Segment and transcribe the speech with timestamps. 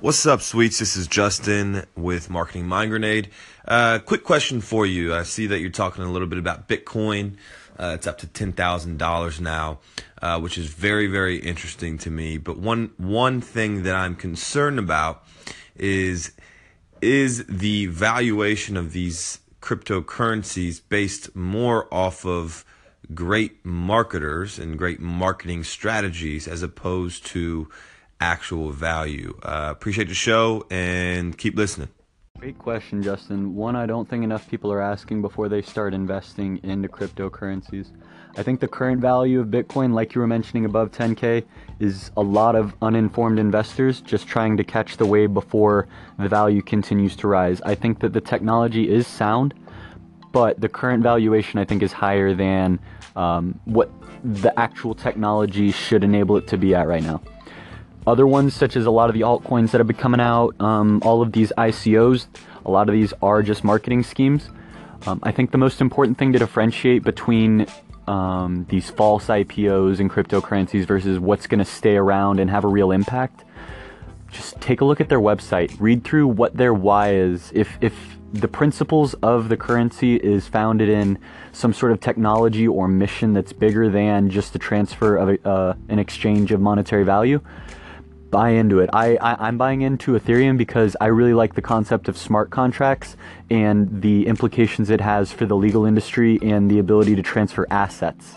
[0.00, 0.78] What's up, sweets?
[0.78, 3.30] This is Justin with Marketing Mind Grenade.
[3.66, 5.12] Uh, quick question for you.
[5.12, 7.34] I see that you're talking a little bit about Bitcoin.
[7.76, 9.80] Uh, it's up to ten thousand dollars now,
[10.22, 12.38] uh, which is very, very interesting to me.
[12.38, 15.24] But one one thing that I'm concerned about
[15.74, 16.30] is
[17.02, 22.64] is the valuation of these cryptocurrencies based more off of
[23.14, 27.68] great marketers and great marketing strategies as opposed to
[28.20, 29.38] actual value.
[29.42, 31.88] Uh, appreciate the show and keep listening.
[32.38, 33.56] Great question, Justin.
[33.56, 37.90] One I don't think enough people are asking before they start investing into cryptocurrencies.
[38.36, 41.44] I think the current value of Bitcoin, like you were mentioning above 10K,
[41.80, 45.88] is a lot of uninformed investors just trying to catch the wave before
[46.20, 47.60] the value continues to rise.
[47.62, 49.54] I think that the technology is sound,
[50.30, 52.78] but the current valuation I think is higher than
[53.16, 53.90] um, what
[54.22, 57.20] the actual technology should enable it to be at right now.
[58.08, 61.02] Other ones, such as a lot of the altcoins that have been coming out, um,
[61.04, 62.26] all of these ICOs,
[62.64, 64.48] a lot of these are just marketing schemes.
[65.06, 67.66] Um, I think the most important thing to differentiate between
[68.06, 72.68] um, these false IPOs and cryptocurrencies versus what's going to stay around and have a
[72.68, 73.44] real impact,
[74.32, 75.76] just take a look at their website.
[75.78, 77.52] Read through what their why is.
[77.54, 81.18] If if the principles of the currency is founded in
[81.52, 85.74] some sort of technology or mission that's bigger than just the transfer of a, uh,
[85.90, 87.40] an exchange of monetary value,
[88.30, 88.90] buy into it.
[88.92, 93.16] I, I am buying into Ethereum because I really like the concept of smart contracts
[93.50, 98.34] and the implications it has for the legal industry and the ability to transfer assets.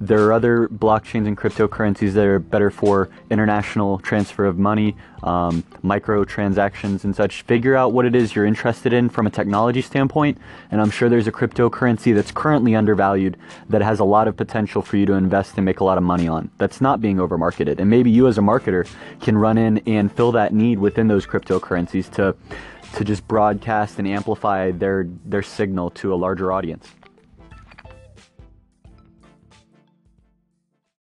[0.00, 5.64] There are other blockchains and cryptocurrencies that are better for international transfer of money, um,
[5.82, 7.42] micro transactions, and such.
[7.42, 10.38] Figure out what it is you're interested in from a technology standpoint,
[10.70, 13.36] and I'm sure there's a cryptocurrency that's currently undervalued
[13.68, 16.04] that has a lot of potential for you to invest and make a lot of
[16.04, 16.48] money on.
[16.58, 18.88] That's not being overmarketed, and maybe you as a marketer
[19.20, 22.36] can run in and fill that need within those cryptocurrencies to
[22.94, 26.88] to just broadcast and amplify their their signal to a larger audience.